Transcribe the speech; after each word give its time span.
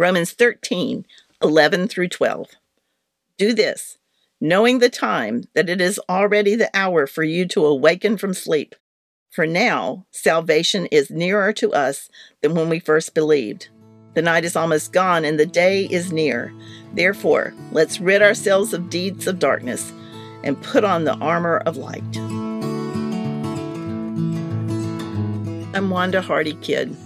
Romans 0.00 0.32
13, 0.32 1.04
11 1.42 1.86
through 1.88 2.08
12. 2.08 2.46
Do 3.36 3.52
this, 3.52 3.98
knowing 4.40 4.78
the 4.78 4.88
time 4.88 5.44
that 5.52 5.68
it 5.68 5.78
is 5.78 6.00
already 6.08 6.54
the 6.54 6.70
hour 6.72 7.06
for 7.06 7.22
you 7.22 7.46
to 7.48 7.66
awaken 7.66 8.16
from 8.16 8.32
sleep. 8.32 8.74
For 9.28 9.46
now, 9.46 10.06
salvation 10.10 10.86
is 10.86 11.10
nearer 11.10 11.52
to 11.52 11.74
us 11.74 12.08
than 12.40 12.54
when 12.54 12.70
we 12.70 12.80
first 12.80 13.12
believed. 13.12 13.68
The 14.14 14.22
night 14.22 14.46
is 14.46 14.56
almost 14.56 14.94
gone 14.94 15.26
and 15.26 15.38
the 15.38 15.44
day 15.44 15.84
is 15.84 16.10
near. 16.10 16.50
Therefore, 16.94 17.52
let's 17.70 18.00
rid 18.00 18.22
ourselves 18.22 18.72
of 18.72 18.88
deeds 18.88 19.26
of 19.26 19.38
darkness 19.38 19.92
and 20.42 20.62
put 20.62 20.82
on 20.82 21.04
the 21.04 21.16
armor 21.16 21.58
of 21.66 21.76
light. 21.76 22.16
I'm 25.76 25.90
Wanda 25.90 26.22
Hardee 26.22 26.54
Kidd, 26.62 26.96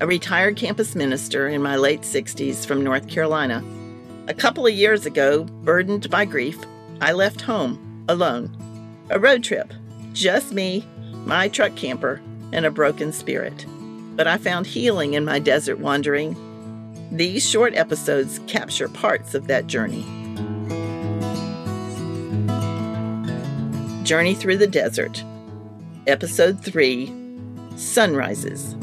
a 0.00 0.06
retired 0.06 0.56
campus 0.56 0.94
minister 0.94 1.48
in 1.48 1.62
my 1.62 1.76
late 1.76 2.02
60s 2.02 2.66
from 2.66 2.82
North 2.82 3.08
Carolina. 3.08 3.62
A 4.28 4.34
couple 4.34 4.66
of 4.66 4.72
years 4.72 5.06
ago, 5.06 5.44
burdened 5.44 6.08
by 6.10 6.24
grief, 6.24 6.58
I 7.00 7.12
left 7.12 7.40
home 7.40 8.04
alone. 8.08 8.50
A 9.10 9.18
road 9.18 9.44
trip, 9.44 9.72
just 10.12 10.52
me, 10.52 10.86
my 11.24 11.48
truck 11.48 11.74
camper, 11.76 12.20
and 12.52 12.66
a 12.66 12.70
broken 12.70 13.12
spirit. 13.12 13.66
But 14.14 14.26
I 14.26 14.38
found 14.38 14.66
healing 14.66 15.14
in 15.14 15.24
my 15.24 15.38
desert 15.38 15.78
wandering. 15.78 16.36
These 17.10 17.48
short 17.48 17.74
episodes 17.74 18.40
capture 18.46 18.88
parts 18.88 19.34
of 19.34 19.46
that 19.48 19.66
journey. 19.66 20.02
Journey 24.04 24.34
Through 24.34 24.58
the 24.58 24.66
Desert, 24.66 25.22
Episode 26.06 26.62
3 26.62 27.12
Sunrises. 27.76 28.74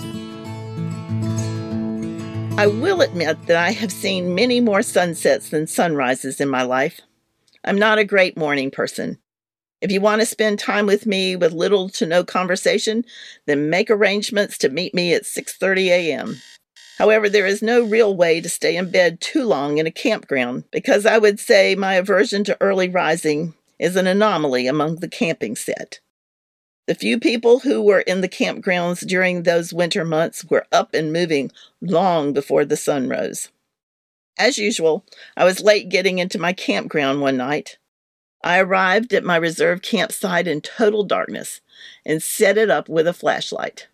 I 2.60 2.68
will 2.68 3.00
admit 3.00 3.46
that 3.46 3.56
I 3.56 3.72
have 3.72 3.90
seen 3.90 4.36
many 4.36 4.60
more 4.60 4.82
sunsets 4.82 5.48
than 5.48 5.66
sunrises 5.66 6.42
in 6.42 6.50
my 6.50 6.64
life. 6.64 7.00
I'm 7.64 7.80
not 7.80 8.00
a 8.00 8.04
great 8.04 8.36
morning 8.36 8.70
person. 8.70 9.18
If 9.80 9.94
you 9.94 10.02
want 10.02 10.20
to 10.20 10.26
spend 10.26 10.60
time 10.60 10.86
with 10.86 11.06
me 11.06 11.38
with 11.38 11.54
little 11.54 11.88
to 11.92 12.06
no 12.06 12.26
conversation, 12.26 13.06
then 13.46 13.70
make 13.70 13.90
arrangements 13.90 14.58
to 14.58 14.68
meet 14.68 14.94
me 14.94 15.14
at 15.14 15.24
6:30 15.24 15.88
a.m. 15.88 16.42
However, 16.98 17.30
there 17.30 17.46
is 17.46 17.62
no 17.62 17.82
real 17.82 18.14
way 18.14 18.42
to 18.42 18.50
stay 18.50 18.76
in 18.76 18.92
bed 18.92 19.22
too 19.22 19.46
long 19.46 19.78
in 19.78 19.88
a 19.88 20.02
campground 20.06 20.66
because 20.70 21.06
I 21.06 21.18
would 21.18 21.40
say 21.40 21.76
my 21.76 21.94
aversion 21.94 22.44
to 22.44 22.58
early 22.60 22.90
rising 22.90 23.54
is 23.80 23.96
an 23.96 24.06
anomaly 24.06 24.68
among 24.68 24.98
the 24.98 25.08
camping 25.08 25.56
set. 25.56 26.02
The 26.90 26.96
few 26.96 27.20
people 27.20 27.60
who 27.60 27.84
were 27.84 28.00
in 28.00 28.22
the 28.22 28.28
campgrounds 28.28 29.06
during 29.06 29.44
those 29.44 29.72
winter 29.72 30.04
months 30.04 30.44
were 30.46 30.66
up 30.72 30.96
and 30.96 31.14
moving 31.14 31.52
long 31.82 32.34
before 32.34 32.66
the 32.66 32.76
sun 32.76 33.08
rose. 33.08 33.50
As 34.40 34.58
usual, 34.58 35.06
I 35.38 35.46
was 35.46 35.62
late 35.62 35.90
getting 35.90 36.18
into 36.18 36.40
my 36.40 36.52
campground 36.52 37.22
one 37.22 37.38
night. 37.38 37.78
I 38.44 38.58
arrived 38.58 39.14
at 39.14 39.24
my 39.24 39.36
reserve 39.36 39.84
campsite 39.84 40.48
in 40.48 40.62
total 40.62 41.04
darkness 41.04 41.62
and 42.08 42.24
set 42.24 42.58
it 42.58 42.72
up 42.72 42.90
with 42.90 43.06
a 43.06 43.14
flashlight. 43.14 43.88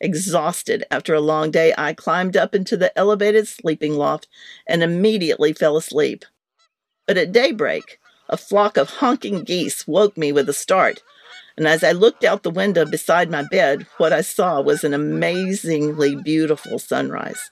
Exhausted 0.00 0.84
after 0.88 1.14
a 1.14 1.20
long 1.20 1.50
day, 1.50 1.74
I 1.76 1.94
climbed 1.94 2.36
up 2.36 2.54
into 2.54 2.76
the 2.76 2.96
elevated 2.96 3.48
sleeping 3.48 3.94
loft 3.94 4.28
and 4.68 4.84
immediately 4.84 5.52
fell 5.52 5.76
asleep. 5.76 6.24
But 7.08 7.18
at 7.18 7.32
daybreak, 7.32 7.98
a 8.28 8.36
flock 8.36 8.76
of 8.76 8.90
honking 8.90 9.42
geese 9.42 9.88
woke 9.88 10.16
me 10.16 10.30
with 10.30 10.48
a 10.48 10.52
start, 10.52 11.02
and 11.56 11.66
as 11.66 11.82
I 11.82 11.92
looked 11.92 12.22
out 12.22 12.42
the 12.42 12.50
window 12.50 12.84
beside 12.84 13.30
my 13.30 13.42
bed, 13.42 13.86
what 13.96 14.12
I 14.12 14.20
saw 14.20 14.60
was 14.60 14.84
an 14.84 14.92
amazingly 14.92 16.14
beautiful 16.14 16.78
sunrise. 16.78 17.50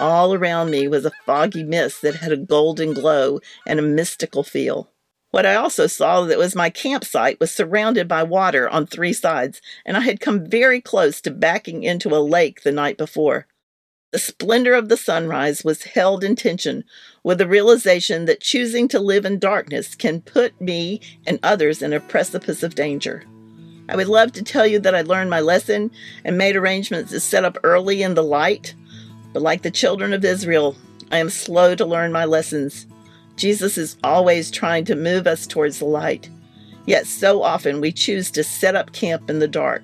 All 0.00 0.34
around 0.34 0.70
me 0.70 0.88
was 0.88 1.04
a 1.04 1.12
foggy 1.24 1.62
mist 1.62 2.02
that 2.02 2.16
had 2.16 2.32
a 2.32 2.36
golden 2.36 2.92
glow 2.92 3.40
and 3.66 3.78
a 3.78 3.82
mystical 3.82 4.42
feel. 4.42 4.90
What 5.30 5.46
I 5.46 5.54
also 5.54 5.86
saw 5.86 6.22
that 6.22 6.38
was 6.38 6.54
my 6.54 6.70
campsite 6.70 7.38
was 7.40 7.50
surrounded 7.50 8.08
by 8.08 8.22
water 8.22 8.68
on 8.68 8.86
three 8.86 9.12
sides, 9.12 9.60
and 9.84 9.96
I 9.96 10.00
had 10.00 10.20
come 10.20 10.48
very 10.48 10.80
close 10.80 11.20
to 11.22 11.30
backing 11.30 11.82
into 11.82 12.14
a 12.14 12.18
lake 12.18 12.62
the 12.62 12.72
night 12.72 12.98
before. 12.98 13.46
The 14.12 14.18
splendor 14.18 14.74
of 14.74 14.88
the 14.88 14.96
sunrise 14.96 15.64
was 15.64 15.82
held 15.82 16.24
in 16.24 16.36
tension 16.36 16.84
with 17.22 17.38
the 17.38 17.46
realization 17.46 18.24
that 18.26 18.40
choosing 18.40 18.88
to 18.88 19.00
live 19.00 19.24
in 19.24 19.38
darkness 19.38 19.94
can 19.94 20.20
put 20.20 20.58
me 20.60 21.00
and 21.26 21.38
others 21.42 21.82
in 21.82 21.92
a 21.92 22.00
precipice 22.00 22.62
of 22.62 22.74
danger. 22.74 23.24
I 23.88 23.96
would 23.96 24.08
love 24.08 24.32
to 24.32 24.42
tell 24.42 24.66
you 24.66 24.78
that 24.80 24.94
I 24.94 25.02
learned 25.02 25.30
my 25.30 25.40
lesson 25.40 25.90
and 26.24 26.36
made 26.36 26.56
arrangements 26.56 27.12
to 27.12 27.20
set 27.20 27.44
up 27.44 27.58
early 27.62 28.02
in 28.02 28.14
the 28.14 28.22
light, 28.22 28.74
but 29.32 29.42
like 29.42 29.62
the 29.62 29.70
children 29.70 30.12
of 30.12 30.24
Israel, 30.24 30.76
I 31.12 31.18
am 31.18 31.30
slow 31.30 31.74
to 31.74 31.86
learn 31.86 32.10
my 32.10 32.24
lessons. 32.24 32.86
Jesus 33.36 33.78
is 33.78 33.96
always 34.02 34.50
trying 34.50 34.84
to 34.86 34.96
move 34.96 35.26
us 35.26 35.46
towards 35.46 35.78
the 35.78 35.84
light, 35.84 36.28
yet 36.86 37.06
so 37.06 37.42
often 37.42 37.80
we 37.80 37.92
choose 37.92 38.30
to 38.32 38.42
set 38.42 38.74
up 38.74 38.92
camp 38.92 39.30
in 39.30 39.38
the 39.38 39.48
dark. 39.48 39.82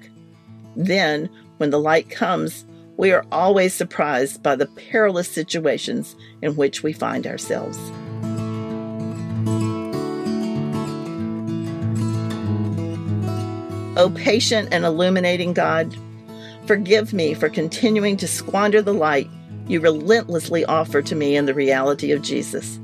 Then, 0.74 1.28
when 1.58 1.70
the 1.70 1.80
light 1.80 2.10
comes, 2.10 2.64
we 2.96 3.12
are 3.12 3.26
always 3.30 3.74
surprised 3.74 4.42
by 4.42 4.56
the 4.56 4.66
perilous 4.66 5.28
situations 5.28 6.16
in 6.40 6.56
which 6.56 6.82
we 6.82 6.92
find 6.92 7.26
ourselves. 7.26 7.78
O 13.96 14.08
patient 14.10 14.70
and 14.72 14.84
illuminating 14.84 15.52
God, 15.52 15.94
forgive 16.66 17.12
me 17.12 17.34
for 17.34 17.48
continuing 17.48 18.16
to 18.16 18.26
squander 18.26 18.80
the 18.80 18.94
light 18.94 19.28
you 19.68 19.80
relentlessly 19.80 20.64
offer 20.64 21.02
to 21.02 21.14
me 21.14 21.36
in 21.36 21.46
the 21.46 21.54
reality 21.54 22.10
of 22.10 22.22
Jesus. 22.22 22.78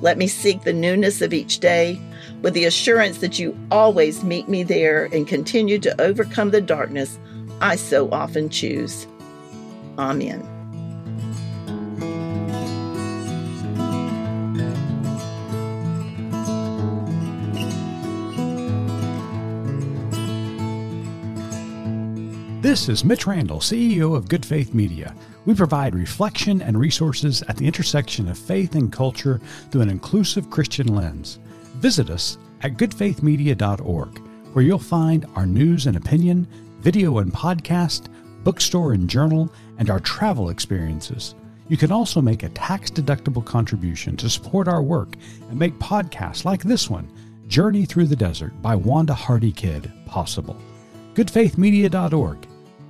Let 0.00 0.18
me 0.18 0.26
seek 0.26 0.62
the 0.62 0.72
newness 0.72 1.22
of 1.22 1.32
each 1.32 1.60
day 1.60 1.98
with 2.42 2.52
the 2.52 2.66
assurance 2.66 3.18
that 3.18 3.38
you 3.38 3.58
always 3.70 4.22
meet 4.22 4.48
me 4.48 4.62
there 4.62 5.06
and 5.06 5.26
continue 5.26 5.78
to 5.78 6.00
overcome 6.00 6.50
the 6.50 6.60
darkness 6.60 7.18
I 7.60 7.76
so 7.76 8.10
often 8.10 8.50
choose. 8.50 9.06
Amen. 9.98 10.53
This 22.64 22.88
is 22.88 23.04
Mitch 23.04 23.26
Randall, 23.26 23.58
CEO 23.58 24.16
of 24.16 24.26
Good 24.26 24.46
Faith 24.46 24.72
Media. 24.72 25.14
We 25.44 25.54
provide 25.54 25.94
reflection 25.94 26.62
and 26.62 26.80
resources 26.80 27.42
at 27.42 27.58
the 27.58 27.66
intersection 27.66 28.26
of 28.26 28.38
faith 28.38 28.74
and 28.74 28.90
culture 28.90 29.38
through 29.70 29.82
an 29.82 29.90
inclusive 29.90 30.48
Christian 30.48 30.94
lens. 30.94 31.38
Visit 31.74 32.08
us 32.08 32.38
at 32.62 32.78
goodfaithmedia.org, 32.78 34.18
where 34.54 34.64
you'll 34.64 34.78
find 34.78 35.26
our 35.36 35.44
news 35.44 35.84
and 35.84 35.98
opinion, 35.98 36.48
video 36.80 37.18
and 37.18 37.30
podcast, 37.34 38.06
bookstore 38.44 38.94
and 38.94 39.10
journal, 39.10 39.52
and 39.76 39.90
our 39.90 40.00
travel 40.00 40.48
experiences. 40.48 41.34
You 41.68 41.76
can 41.76 41.92
also 41.92 42.22
make 42.22 42.44
a 42.44 42.48
tax 42.48 42.90
deductible 42.90 43.44
contribution 43.44 44.16
to 44.16 44.30
support 44.30 44.68
our 44.68 44.82
work 44.82 45.16
and 45.50 45.58
make 45.58 45.78
podcasts 45.78 46.46
like 46.46 46.62
this 46.62 46.88
one, 46.88 47.12
Journey 47.46 47.84
Through 47.84 48.06
the 48.06 48.16
Desert 48.16 48.54
by 48.62 48.74
Wanda 48.74 49.12
Hardee 49.12 49.52
Kidd, 49.52 49.92
possible. 50.06 50.56
GoodFaithMedia.org. 51.12 52.53